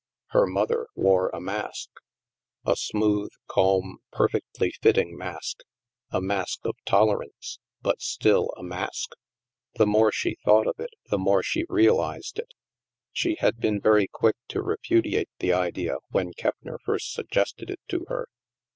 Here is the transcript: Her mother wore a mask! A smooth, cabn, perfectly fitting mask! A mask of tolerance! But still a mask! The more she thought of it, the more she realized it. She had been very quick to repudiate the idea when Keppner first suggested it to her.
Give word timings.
Her 0.29 0.47
mother 0.47 0.87
wore 0.95 1.29
a 1.29 1.39
mask! 1.39 1.91
A 2.65 2.75
smooth, 2.75 3.29
cabn, 3.47 3.97
perfectly 4.11 4.71
fitting 4.81 5.15
mask! 5.15 5.59
A 6.09 6.19
mask 6.19 6.65
of 6.65 6.75
tolerance! 6.87 7.59
But 7.83 8.01
still 8.01 8.51
a 8.57 8.63
mask! 8.63 9.11
The 9.75 9.85
more 9.85 10.11
she 10.11 10.37
thought 10.43 10.65
of 10.65 10.79
it, 10.79 10.95
the 11.11 11.19
more 11.19 11.43
she 11.43 11.65
realized 11.69 12.39
it. 12.39 12.55
She 13.11 13.35
had 13.41 13.59
been 13.59 13.79
very 13.79 14.07
quick 14.07 14.37
to 14.47 14.63
repudiate 14.63 15.29
the 15.37 15.53
idea 15.53 15.97
when 16.09 16.33
Keppner 16.33 16.79
first 16.83 17.13
suggested 17.13 17.69
it 17.69 17.81
to 17.89 18.05
her. 18.07 18.25